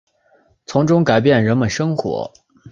[0.65, 2.33] 从中改变人们生活